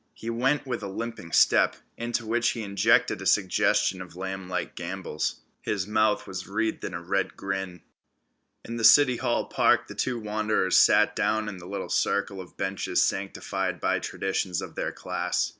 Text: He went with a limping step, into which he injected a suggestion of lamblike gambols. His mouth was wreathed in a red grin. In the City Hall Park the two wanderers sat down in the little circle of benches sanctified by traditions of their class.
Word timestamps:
He 0.15 0.31
went 0.31 0.65
with 0.65 0.81
a 0.81 0.87
limping 0.87 1.31
step, 1.31 1.75
into 1.95 2.25
which 2.25 2.49
he 2.53 2.63
injected 2.63 3.21
a 3.21 3.27
suggestion 3.27 4.01
of 4.01 4.15
lamblike 4.15 4.73
gambols. 4.73 5.41
His 5.61 5.85
mouth 5.85 6.25
was 6.25 6.47
wreathed 6.47 6.83
in 6.83 6.95
a 6.95 7.01
red 7.03 7.37
grin. 7.37 7.81
In 8.65 8.77
the 8.77 8.83
City 8.83 9.17
Hall 9.17 9.45
Park 9.45 9.85
the 9.87 9.93
two 9.93 10.17
wanderers 10.19 10.75
sat 10.75 11.15
down 11.15 11.47
in 11.47 11.57
the 11.59 11.67
little 11.67 11.87
circle 11.89 12.41
of 12.41 12.57
benches 12.57 13.05
sanctified 13.05 13.79
by 13.79 13.99
traditions 13.99 14.59
of 14.59 14.73
their 14.73 14.91
class. 14.91 15.49